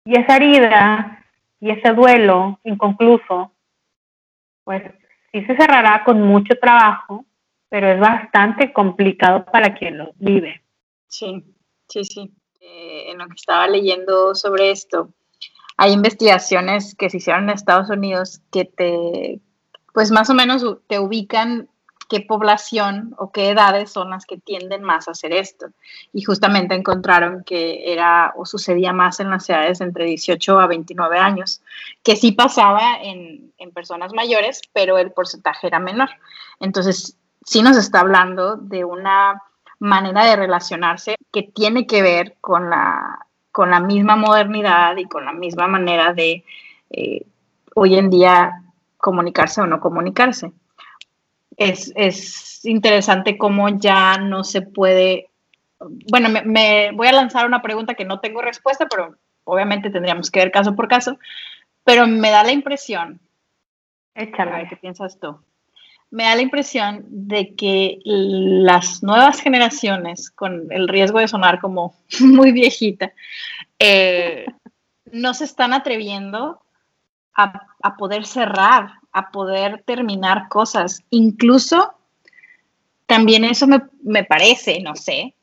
[0.04, 1.24] Y esa herida
[1.62, 3.54] y ese duelo inconcluso,
[4.66, 4.84] pues
[5.32, 7.24] sí se cerrará con mucho trabajo,
[7.70, 10.62] pero es bastante complicado para quien lo vive.
[11.08, 11.42] Sí,
[11.88, 12.32] sí, sí.
[12.60, 15.14] Eh, en lo que estaba leyendo sobre esto,
[15.82, 19.40] hay investigaciones que se hicieron en Estados Unidos que te,
[19.94, 21.70] pues más o menos te ubican
[22.08, 25.70] qué población o qué edades son las que tienden más a hacer esto.
[26.14, 31.18] Y justamente encontraron que era o sucedía más en las edades entre 18 a 29
[31.18, 31.64] años,
[32.04, 36.10] que sí pasaba en, en personas mayores, pero el porcentaje era menor.
[36.60, 39.42] Entonces, sí nos está hablando de una
[39.80, 45.26] manera de relacionarse que tiene que ver con la, con la misma modernidad y con
[45.26, 46.44] la misma manera de
[46.90, 47.26] eh,
[47.76, 48.64] hoy en día
[48.98, 50.52] comunicarse o no comunicarse
[51.58, 55.30] es, interesante cómo ya no se puede,
[56.12, 60.40] bueno, me, voy a lanzar una pregunta que no tengo respuesta, pero obviamente tendríamos que
[60.40, 61.18] ver caso por caso,
[61.84, 63.20] pero me da la impresión.
[64.70, 65.40] ¿qué piensas tú?
[66.12, 71.96] Me da la impresión de que las nuevas generaciones, con el riesgo de sonar como
[72.20, 73.14] muy viejita,
[73.80, 74.46] eh,
[75.12, 76.62] no se están atreviendo
[77.34, 81.04] a, a poder cerrar a poder terminar cosas.
[81.10, 81.94] Incluso
[83.06, 85.36] también eso me, parece, no sé,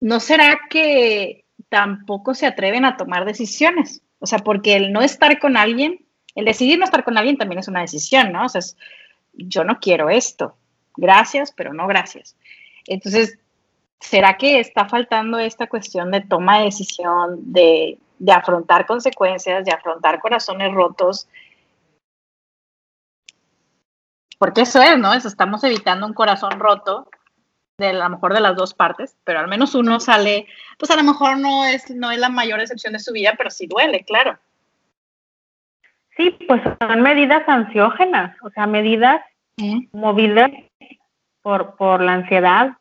[0.00, 4.02] ¿no será que tampoco se atreven a tomar decisiones?
[4.18, 7.60] O sea, porque el no estar con alguien, el decidir no estar con alguien también
[7.60, 8.44] es una decisión, ¿no?
[8.44, 8.60] O sea,
[9.36, 10.56] yo no quiero esto,
[10.96, 12.36] gracias, pero no gracias.
[12.86, 13.38] Entonces,
[14.00, 20.20] ¿será que está faltando esta cuestión de toma de decisión, de, afrontar consecuencias, de afrontar
[20.20, 21.28] corazones rotos
[24.38, 25.14] porque eso es, ¿no?
[25.14, 27.08] Eso estamos evitando un corazón roto
[27.78, 30.46] de a lo mejor de las dos partes, pero al menos uno sale,
[30.78, 33.50] pues a lo mejor no es, no es la mayor excepción de su vida, pero
[33.50, 34.38] sí duele, claro.
[36.16, 39.20] Sí, pues son medidas ansiógenas, o sea, medidas
[39.92, 40.50] movidas
[41.42, 42.76] por, por la ansiedad,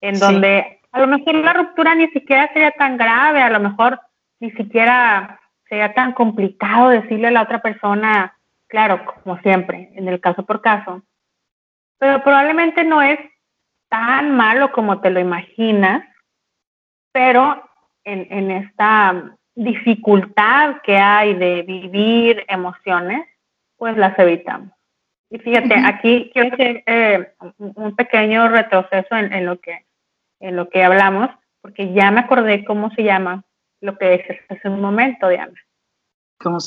[0.00, 4.00] en donde a lo mejor la ruptura ni siquiera sería tan grave, a lo mejor
[4.40, 10.20] ni siquiera sería tan complicado decirle a la otra persona, claro, como siempre, en el
[10.20, 11.02] caso por caso,
[11.98, 13.18] pero probablemente no es
[13.88, 16.02] tan malo como te lo imaginas,
[17.12, 17.62] pero
[18.04, 23.26] en, esta dificultad que hay de vivir emociones,
[23.76, 24.70] pues las evitamos.
[25.30, 29.86] Y fíjate, aquí quiero hacer eh, un pequeño retroceso en, lo que,
[30.40, 33.44] en lo que hablamos, porque ya me acordé cómo se llama
[33.80, 35.54] lo que dices hace un momento, Diana.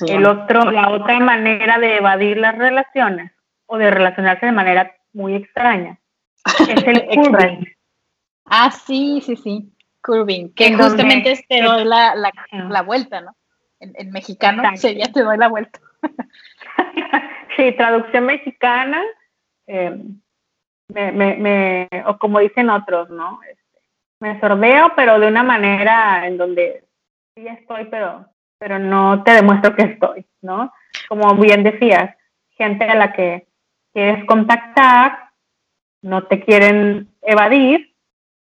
[0.08, 3.32] El otro, la otra manera de evadir las relaciones
[3.66, 6.00] o de relacionarse de manera muy extraña
[6.60, 7.66] es el curving.
[8.46, 13.36] ah, sí, sí, sí, curving, que justamente te doy la, la, vuelta, ¿no?
[13.80, 15.80] En, mexicano sería te doy la vuelta.
[17.58, 19.02] sí, traducción mexicana,
[19.68, 19.98] eh,
[20.90, 23.40] me, me, o como dicen otros, ¿no?
[23.50, 23.80] Este,
[24.20, 26.84] me sordeo, pero de una manera en donde
[27.36, 28.28] sí estoy, pero
[28.64, 30.72] pero no te demuestro que estoy, ¿no?
[31.10, 32.16] Como bien decías,
[32.52, 33.46] gente a la que
[33.92, 35.32] quieres contactar,
[36.02, 37.94] no te quieren evadir,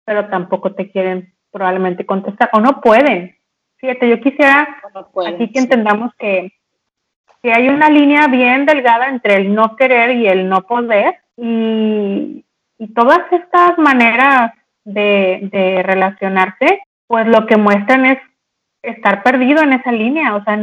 [0.06, 3.36] pero tampoco te quieren probablemente contestar, o no pueden.
[3.76, 4.80] Fíjate, yo quisiera
[5.26, 6.52] aquí que entendamos que,
[7.42, 12.44] que hay una línea bien delgada entre el no querer y el no poder, y,
[12.78, 14.52] y todas estas maneras
[14.84, 18.18] de, de relacionarse, pues lo que muestran es
[18.82, 20.58] estar perdido en esa línea, o sea,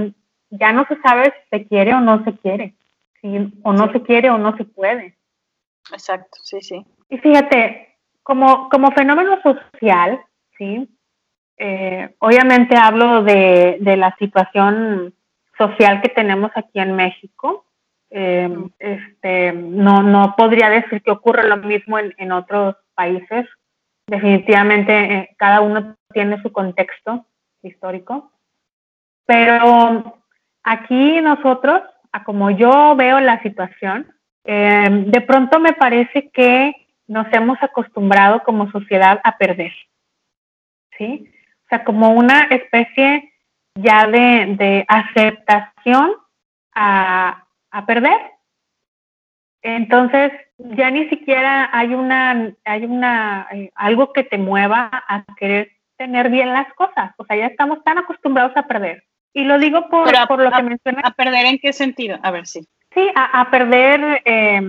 [0.50, 2.74] ya no se sabe si se quiere o no se quiere,
[3.22, 5.18] si, o no se quiere o no se puede.
[5.92, 6.86] Exacto, sí, sí.
[7.10, 10.22] Y fíjate, como, como fenómeno social,
[10.58, 10.90] ¿sí?
[11.58, 15.14] Eh, obviamente hablo de, de, la situación
[15.58, 17.66] social que tenemos aquí en México.
[18.10, 23.48] Eh, este, no, no podría decir que ocurre lo mismo en, en otros países.
[24.08, 27.26] Definitivamente eh, cada uno tiene su contexto
[27.62, 28.32] histórico.
[29.26, 30.20] Pero
[30.64, 34.12] aquí nosotros, a como yo veo la situación,
[34.44, 36.72] de pronto me parece que
[37.08, 39.72] nos hemos acostumbrado como sociedad a perder.
[40.98, 41.30] ¿Sí?
[41.66, 43.34] O sea, como una especie
[43.76, 46.12] ya de, aceptación
[46.74, 47.42] a,
[47.86, 48.20] perder.
[49.62, 55.72] Entonces, ya ni siquiera hay una, hay una, eh, algo que te mueva a querer
[55.98, 57.14] tener bien las cosas.
[57.18, 59.04] O sea, ya estamos tan acostumbrados a perder.
[59.34, 61.04] Y lo digo por, por lo que mencionas.
[61.04, 62.18] ¿A perder en qué sentido?
[62.24, 62.66] A ver, sí.
[62.94, 64.62] Sí, a, perder, eh,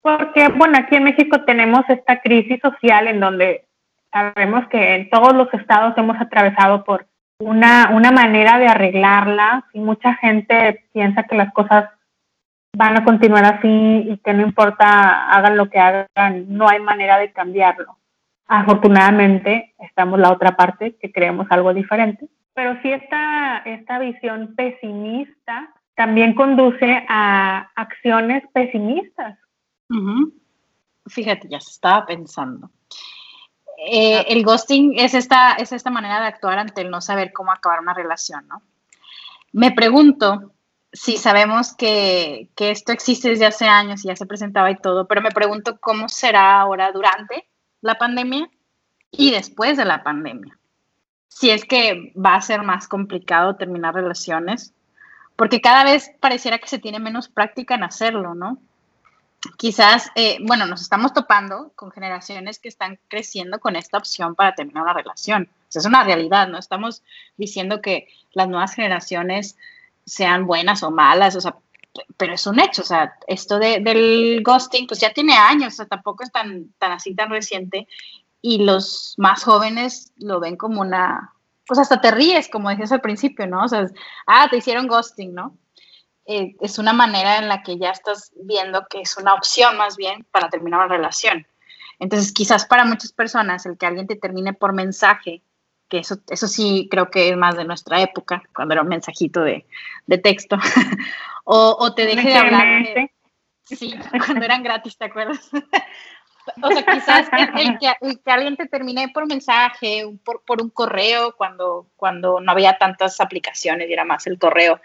[0.00, 3.66] porque, bueno, aquí en México tenemos esta crisis social en donde
[4.12, 7.06] sabemos que en todos los estados hemos atravesado por
[7.38, 11.90] una, una manera de arreglarla y mucha gente piensa que las cosas
[12.76, 17.18] van a continuar así y que no importa, hagan lo que hagan, no hay manera
[17.18, 17.98] de cambiarlo.
[18.46, 25.72] Afortunadamente, estamos la otra parte que creemos algo diferente, pero sí esta, esta visión pesimista
[25.94, 29.38] también conduce a acciones pesimistas.
[31.06, 32.70] Fíjate, ya se estaba pensando.
[33.84, 37.52] Eh, el ghosting es esta, es esta manera de actuar ante el no saber cómo
[37.52, 38.62] acabar una relación, ¿no?
[39.52, 40.52] Me pregunto
[40.92, 45.08] si sabemos que, que, esto existe desde hace años y ya se presentaba y todo,
[45.08, 47.48] pero me pregunto cómo será ahora durante
[47.80, 48.48] la pandemia
[49.10, 50.58] y después de la pandemia.
[51.28, 54.74] Si es que va a ser más complicado terminar relaciones,
[55.34, 58.58] porque cada vez pareciera que se tiene menos práctica en hacerlo, ¿no?
[59.56, 64.54] Quizás, eh, bueno, nos estamos topando con generaciones que están creciendo con esta opción para
[64.54, 65.48] terminar una relación.
[65.74, 67.02] es una realidad, no estamos
[67.36, 69.56] diciendo que las nuevas generaciones
[70.04, 71.56] sean buenas o malas, o sea,
[72.16, 75.86] pero es un hecho, o sea, esto del ghosting, pues ya tiene años, o sea,
[75.86, 77.88] tampoco es tan, tan así, tan reciente,
[78.40, 81.32] y los más jóvenes lo ven como una,
[81.66, 83.64] pues hasta te ríes, como decías al principio, ¿no?
[83.64, 83.86] O sea,
[84.26, 85.56] ah, te hicieron ghosting, ¿no?
[86.26, 89.96] Eh, es una manera en la que ya estás viendo que es una opción más
[89.96, 91.46] bien para terminar una relación.
[91.98, 95.42] Entonces, quizás para muchas personas el que alguien te termine por mensaje,
[95.88, 99.42] que eso, eso sí creo que es más de nuestra época, cuando era un mensajito
[99.42, 99.66] de,
[100.06, 100.56] de texto,
[101.44, 102.82] o, te deje de hablar.
[103.64, 105.50] sí, cuando eran gratis, ¿te acuerdas?
[106.62, 111.88] o sea, quizás el, que, alguien te termine por mensaje, por, por un correo, cuando,
[111.96, 114.80] cuando no había tantas aplicaciones y era más el correo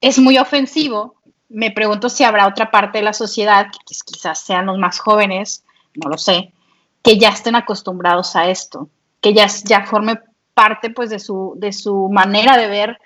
[0.00, 1.16] es muy ofensivo.
[1.48, 5.64] Me pregunto si habrá otra parte de la sociedad, que quizás sean los más jóvenes,
[5.94, 6.52] no lo sé,
[7.02, 8.88] que ya estén acostumbrados a esto,
[9.20, 10.20] que ya, ya forme
[10.54, 12.98] parte pues de su, de su manera de ver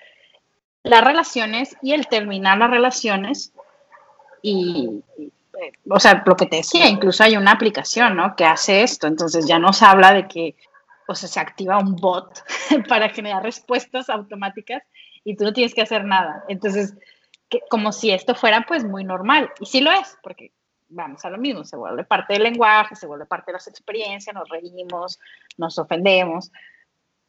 [0.83, 3.51] las relaciones y el terminar las relaciones
[4.41, 5.03] y,
[5.89, 8.35] o sea, lo que te decía, incluso hay una aplicación, ¿no?
[8.35, 10.55] Que hace esto, entonces ya nos habla de que,
[11.07, 12.43] o sea, se activa un bot
[12.87, 14.83] para generar respuestas automáticas
[15.23, 16.43] y tú no tienes que hacer nada.
[16.47, 16.95] Entonces,
[17.69, 19.51] como si esto fuera pues muy normal.
[19.59, 20.51] Y sí lo es, porque
[20.89, 24.33] vamos a lo mismo, se vuelve parte del lenguaje, se vuelve parte de las experiencias,
[24.33, 25.19] nos reímos,
[25.57, 26.51] nos ofendemos,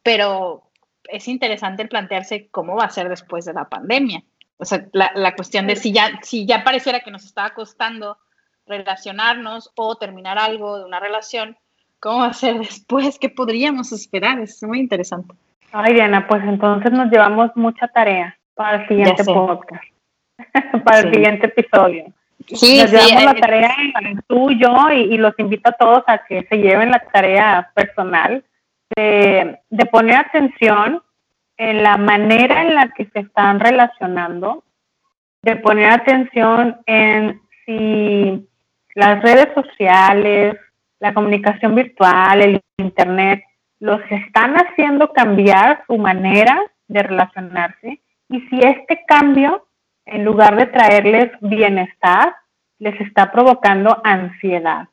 [0.03, 0.63] pero
[1.03, 4.23] es interesante el plantearse cómo va a ser después de la pandemia.
[4.57, 8.17] O sea, la, la cuestión de si ya, si ya pareciera que nos estaba costando
[8.65, 11.57] relacionarnos o terminar algo de una relación,
[11.99, 13.17] ¿cómo va a ser después?
[13.19, 14.39] ¿Qué podríamos esperar?
[14.39, 15.35] Es muy interesante.
[15.71, 19.83] Ay, Diana, pues entonces nos llevamos mucha tarea para el siguiente podcast,
[20.83, 22.05] para el siguiente episodio.
[22.47, 23.75] Sí, nos llevamos la tarea
[24.27, 28.43] tú, yo, y, los invito a todos a que se lleven la tarea personal
[28.95, 31.01] de, de poner atención
[31.57, 34.63] en la manera en la que se están relacionando,
[35.43, 38.47] de poner atención en si
[38.95, 40.55] las redes sociales,
[40.99, 43.43] la comunicación virtual, el Internet,
[43.81, 49.65] los están haciendo cambiar su manera de relacionarse y si este cambio,
[50.05, 52.35] en lugar de traerles bienestar,
[52.77, 54.87] les está provocando ansiedad.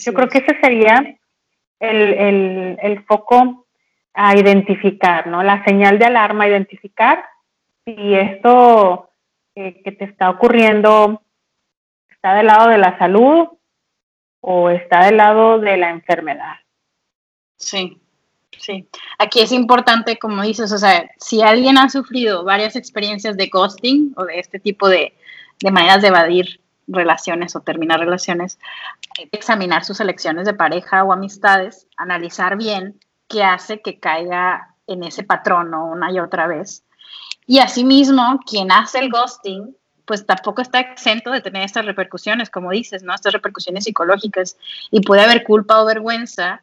[0.00, 1.18] Yo creo que ese sería
[1.78, 3.66] el, foco
[4.14, 5.42] a identificar, ¿no?
[5.42, 7.24] La señal de alarma a identificar
[7.84, 9.10] si esto
[9.54, 11.20] eh, que te está ocurriendo
[12.08, 13.48] está del lado de la salud
[14.40, 16.56] o está del lado de la enfermedad.
[17.56, 18.00] Sí,
[18.58, 18.88] sí.
[19.18, 24.14] Aquí es importante, como dices, o sea, si alguien ha sufrido varias experiencias de ghosting
[24.16, 25.14] o de este tipo de,
[25.70, 28.58] maneras de evadir relaciones o terminar relaciones,
[29.32, 35.24] examinar sus elecciones de pareja o amistades, analizar bien qué hace que caiga en ese
[35.24, 36.84] patrón una y otra vez.
[37.46, 39.74] Y asimismo, quien hace el ghosting,
[40.04, 43.14] pues tampoco está exento de tener estas repercusiones, como dices, ¿no?
[43.14, 44.56] Estas repercusiones psicológicas.
[44.90, 46.62] Y puede haber culpa o vergüenza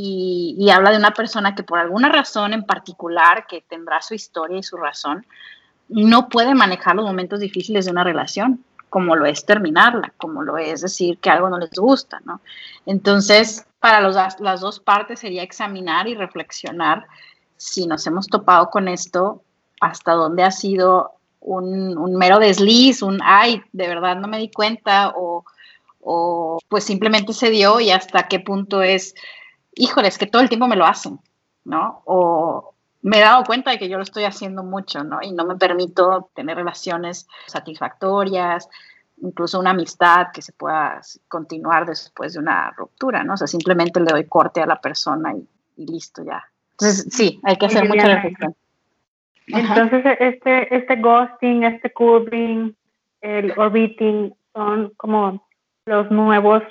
[0.00, 4.58] y, habla de una persona que por alguna razón en particular, que tendrá su historia
[4.58, 5.26] y su razón,
[5.88, 10.56] no puede manejar los momentos difíciles de una relación, como lo es terminarla, como lo
[10.56, 12.40] es decir que algo no les gusta, ¿no?
[12.86, 17.04] Entonces, para las dos partes sería examinar y reflexionar
[17.56, 19.42] si nos hemos topado con esto,
[19.80, 25.12] hasta dónde ha sido un, mero desliz, un ay, de verdad no me di cuenta,
[25.16, 25.44] o,
[26.00, 29.16] o pues simplemente se dio y hasta qué punto es,
[29.78, 31.18] híjole, es que todo el tiempo me lo hacen,
[31.64, 32.02] ¿no?
[32.04, 35.20] O me he dado cuenta de que yo lo estoy haciendo mucho, ¿no?
[35.22, 38.68] Y no me permito tener relaciones satisfactorias,
[39.22, 43.34] incluso una amistad que se pueda continuar después de una ruptura, ¿no?
[43.34, 46.42] O sea, simplemente le doy corte a la persona y, listo ya.
[46.72, 48.54] Entonces, sí, hay que hacer mucha reflexión.
[49.46, 52.74] Entonces, este, este ghosting, este curving,
[53.20, 55.46] el orbiting son como
[55.86, 56.62] los nuevos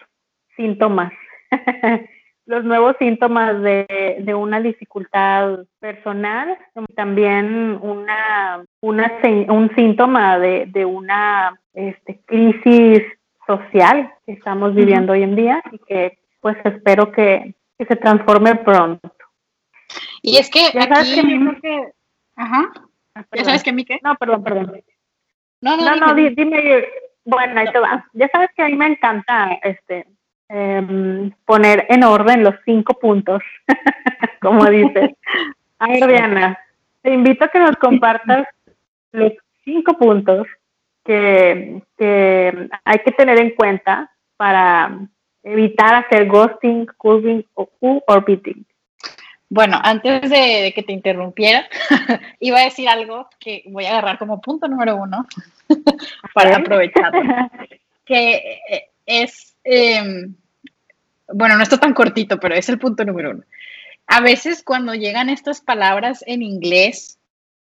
[0.55, 1.11] síntomas
[2.47, 6.57] los nuevos síntomas de, de, una dificultad personal,
[6.95, 9.11] también una, una
[9.49, 13.03] un síntoma de, de una este, crisis
[13.45, 18.55] social que estamos viviendo hoy en día y que pues espero que, que se transforme
[18.55, 19.11] pronto.
[20.21, 21.91] Y es que ya sabes que, que...
[22.37, 22.71] Ajá.
[23.13, 23.99] Ah, ¿Ya sabes que a mí qué?
[24.01, 24.81] No, perdón, perdón.
[25.59, 26.85] No, no, no, dime, dime,
[27.25, 28.05] bueno, ahí te va.
[28.13, 30.07] Ya sabes que a mí me encanta este
[30.49, 33.43] Em, poner en orden los cinco puntos,
[34.41, 35.11] como dices.
[35.79, 36.57] A ver, Diana,
[37.01, 38.47] te invito a que nos compartas
[39.11, 39.33] los
[39.63, 40.47] cinco puntos
[41.03, 44.97] que, que hay que tener en cuenta para
[45.43, 47.69] evitar hacer ghosting, curving o
[48.07, 48.65] orbiting.
[49.49, 51.67] Bueno, antes de, que te interrumpiera,
[52.39, 55.25] iba a decir algo que voy a agarrar como punto número uno
[56.33, 57.11] para aprovechar.
[58.05, 58.35] Que
[58.69, 60.33] eh, es Em,
[61.33, 63.43] bueno, no está tan cortito, pero es el punto número uno.
[64.07, 67.19] A veces cuando llegan estas palabras en inglés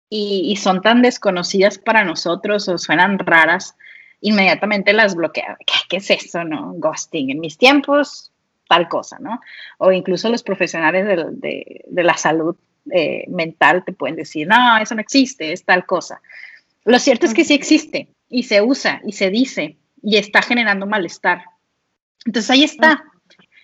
[0.09, 3.77] y, son tan desconocidas para nosotros o suenan raras,
[4.23, 5.59] inmediatamente las bloquea.
[5.89, 6.73] ¿Qué, es eso, no?
[6.79, 7.31] Ghosting.
[7.31, 8.33] En mis tiempos,
[8.67, 9.39] tal cosa, ¿no?
[9.77, 12.57] O incluso los profesionales de, la salud
[12.91, 16.23] eh, mental te pueden decir, no, eso no existe, es tal cosa.
[16.85, 20.87] Lo cierto es que sí existe y se usa y se dice y está generando
[20.87, 21.43] malestar.
[22.25, 23.05] Entonces ahí está.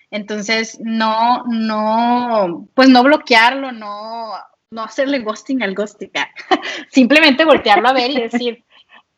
[0.09, 4.31] Entonces, no, no, pues no bloquearlo, no,
[4.71, 6.11] no hacerle ghosting al ghosting.
[6.91, 8.63] Simplemente voltearlo a ver y decir,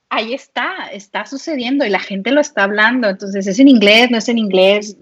[0.09, 3.07] ahí está, está sucediendo y la gente lo está hablando.
[3.07, 4.97] Entonces, es en inglés, no es en inglés,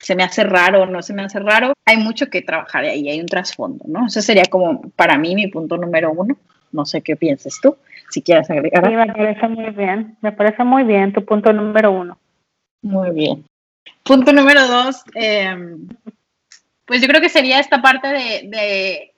[0.00, 1.74] se me hace raro, no se me hace raro.
[1.84, 4.06] Hay mucho que trabajar ahí, hay un trasfondo, ¿no?
[4.06, 6.36] Ese sería como para mí mi punto número uno.
[6.72, 7.76] No sé qué pienses tú,
[8.10, 8.86] si quieres agregar.
[8.86, 12.18] Sí, me parece muy bien, me parece muy bien tu punto número uno.
[12.82, 13.44] Muy bien.
[14.02, 15.88] Punto número dos, em,
[16.86, 19.12] pues yo creo que sería esta parte de,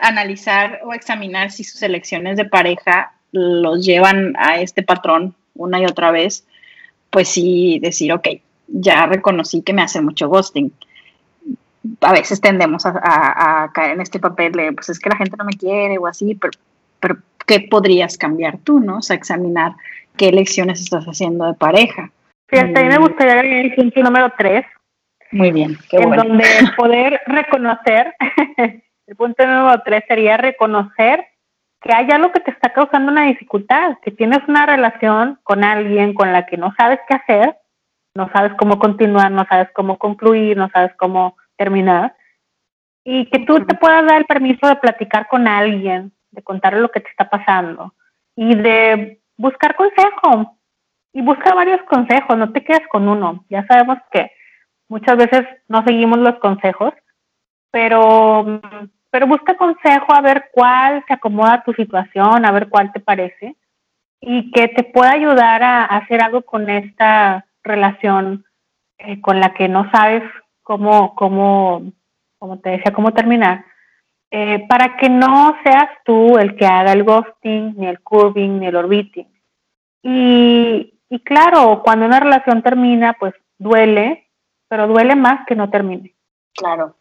[0.00, 5.86] analizar o examinar si sus elecciones de pareja los llevan a este patrón una y
[5.86, 6.46] otra vez,
[7.10, 8.28] pues sí decir, ok,
[8.68, 10.72] ya reconocí que me hace mucho ghosting.
[12.00, 15.44] A veces tendemos a, caer en este papel de, pues es que la gente no
[15.44, 16.52] me quiere o así, pero,
[17.00, 18.98] pero ¿qué podrías cambiar tú, no?
[18.98, 19.72] O sea, examinar
[20.16, 22.10] qué elecciones estás haciendo de pareja.
[22.48, 24.64] Fíjate, a mí me gustaría agregar el punto número tres.
[25.30, 26.44] Muy bien, qué en donde
[26.76, 28.14] poder reconocer,
[29.06, 31.26] el punto número tres sería reconocer
[31.80, 36.14] que hay algo que te está causando una dificultad, que tienes una relación con alguien
[36.14, 37.56] con la que no sabes qué hacer,
[38.14, 42.16] no sabes cómo continuar, no sabes cómo concluir, no sabes cómo terminar,
[43.04, 46.90] y que tú te puedas dar el permiso de platicar con alguien, de contarle lo
[46.90, 47.94] que te está pasando
[48.36, 50.58] y de buscar consejo,
[51.12, 53.44] y busca varios consejos, no te quedes con uno.
[53.48, 54.30] Ya sabemos que
[54.88, 56.92] muchas veces no seguimos los consejos,
[57.70, 58.60] pero,
[59.10, 63.00] pero busca consejo a ver cuál se acomoda a tu situación, a ver cuál te
[63.00, 63.56] parece
[64.20, 68.44] y que te pueda ayudar a, hacer algo con esta relación
[68.98, 70.22] eh, con la que no sabes
[70.62, 71.92] cómo, cómo,
[72.38, 73.64] como te decía, cómo terminar.
[74.30, 78.66] Eh, para que no seas tú el que haga el ghosting, ni el curving, ni
[78.66, 79.26] el orbiting.
[80.02, 84.28] Y, y claro, cuando una relación termina, pues duele,
[84.68, 86.14] pero duele más que no termine.
[86.54, 86.94] Claro.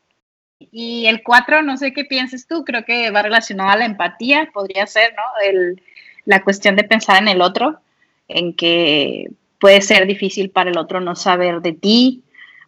[0.60, 4.50] Y el cuatro, no sé qué pienses tú, creo que va relacionado a la empatía,
[4.54, 5.24] podría ser, ¿no?
[5.46, 5.82] El,
[6.26, 7.80] la cuestión de pensar en el otro,
[8.28, 12.24] en que puede ser difícil para el otro no saber de ti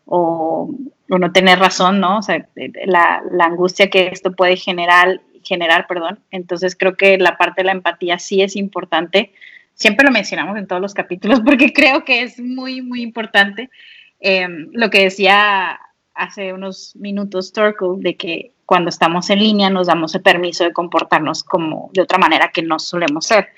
[0.05, 0.69] o,
[1.17, 2.19] no tener razón, ¿no?
[2.19, 2.47] O sea,
[2.85, 6.19] la, angustia que esto puede generar, generar, perdón.
[6.29, 9.31] Entonces creo que la parte de la empatía sí es importante
[9.79, 13.71] siempre lo mencionamos en todos los capítulos porque creo que es muy, muy importante.
[14.19, 15.79] Em, lo que decía
[16.13, 20.73] hace unos minutos Turkle, de que cuando estamos en línea nos damos el permiso de
[20.73, 23.49] comportarnos como de otra manera que no solemos ser.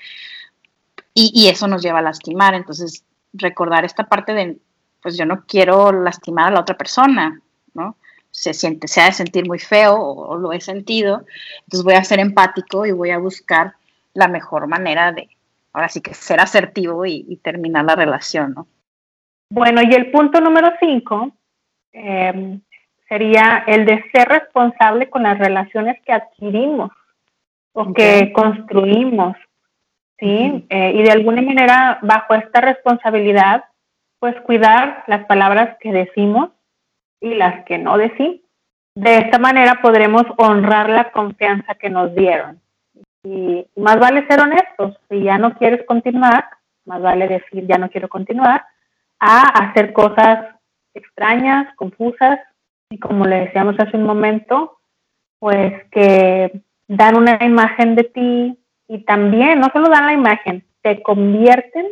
[1.14, 2.54] Y, eso nos lleva a lastimar.
[2.54, 4.56] Entonces, recordar esta parte de,
[5.02, 7.41] pues yo no quiero lastimar a la otra persona,
[7.74, 7.96] ¿no?
[8.30, 11.24] Se siente, se ha de sentir muy feo o, o lo he sentido.
[11.64, 13.74] Entonces voy a ser empático y voy a buscar
[14.14, 15.28] la mejor manera de,
[15.72, 18.66] ahora sí que ser asertivo y, terminar la relación, ¿no?
[19.50, 21.32] Bueno, y el punto número cinco
[21.92, 22.60] em,
[23.08, 26.90] sería el de ser responsable con las relaciones que adquirimos
[27.72, 29.36] o que construimos,
[30.18, 30.66] ¿sí?
[30.68, 33.64] Eh, y de alguna manera, bajo esta responsabilidad,
[34.18, 36.50] pues cuidar las palabras que decimos
[37.22, 38.40] y las que no decimos.
[38.94, 42.60] De esta manera podremos honrar la confianza que nos dieron.
[43.24, 44.98] Y más vale ser honestos.
[45.08, 46.44] Si ya no quieres continuar,
[46.84, 48.64] más vale decir ya no quiero continuar,
[49.18, 50.56] a hacer cosas
[50.94, 52.40] extrañas, confusas,
[52.90, 54.78] y como le decíamos hace un momento,
[55.38, 58.58] pues que dan una imagen de ti
[58.88, 61.86] y también no solo dan la imagen, te convierten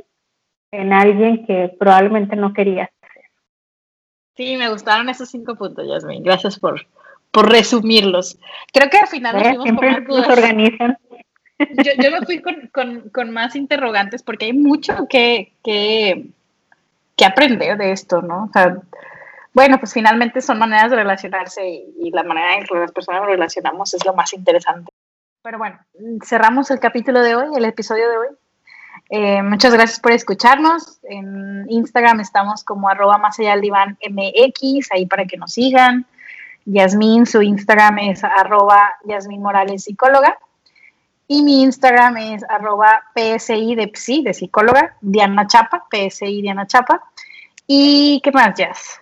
[0.72, 2.91] en alguien que probablemente no querías.
[4.41, 6.22] Sí, me gustaron esos cinco puntos, Yasmin.
[6.22, 6.86] Gracias por,
[7.30, 8.38] por resumirlos.
[8.72, 10.97] Creo que al final nos fuimos Siempre nos organizan.
[11.59, 16.28] Yo, yo, me fui con, con, con, más interrogantes porque hay mucho que, que,
[17.16, 18.45] que, aprender de esto, ¿no?
[18.45, 18.78] O sea,
[19.53, 23.32] bueno, pues finalmente son maneras de relacionarse y, la manera en que las personas nos
[23.32, 24.91] relacionamos es lo más interesante.
[25.43, 25.78] Pero bueno,
[26.24, 28.28] cerramos el capítulo de hoy, el episodio de hoy.
[29.11, 31.01] Eh, muchas gracias por escucharnos.
[31.05, 36.07] En Instagram estamos como arroba más allá del diván MX, ahí para que nos sigan.
[36.64, 40.38] Yasmín, su Instagram es arroba Yasmín Morales Psicóloga.
[41.26, 47.03] Y mi Instagram es arroba PSI de Psi, de psicóloga, Diana Chapa, PSI Diana Chapa.
[47.66, 49.01] ¿Y qué más, Yas?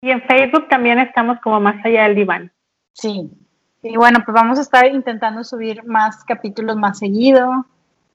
[0.00, 2.52] Y en Facebook también estamos como más allá del diván.
[2.94, 3.30] Sí.
[3.82, 7.66] Y bueno, pues vamos a estar intentando subir más capítulos más seguido,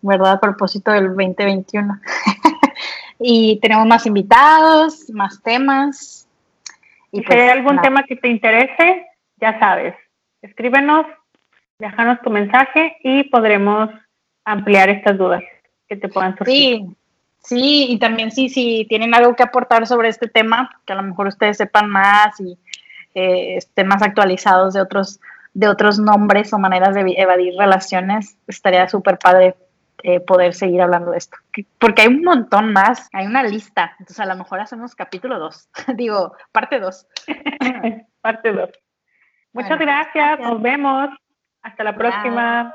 [0.01, 0.33] ¿verdad?
[0.33, 1.99] A propósito del 2021.
[3.19, 6.27] y tenemos más invitados, más temas.
[7.11, 9.95] Y, si hay pues, algún tema que te interese, ya sabes,
[10.41, 11.05] escríbenos,
[11.79, 13.89] déjanos tu mensaje y podremos
[14.45, 15.43] ampliar estas dudas
[15.87, 16.79] que te puedan surgir.
[16.79, 16.95] Sí,
[17.47, 21.03] Sí, y también sí, si tienen algo que aportar sobre este tema, que a lo
[21.03, 22.57] mejor ustedes sepan más y
[23.15, 25.21] eh, estén más actualizados de otros,
[25.53, 29.55] de otros nombres o maneras de evadir relaciones, estaría súper padre
[30.03, 31.37] eh, poder seguir hablando de esto.
[31.79, 33.95] Porque hay un montón más, hay una lista.
[33.99, 37.07] Entonces a lo mejor hacemos capítulo 2, digo, parte 2.
[38.21, 38.69] parte 2.
[39.53, 40.39] Muchas gracias.
[40.39, 41.09] nos vemos.
[41.63, 42.73] Hasta la próxima.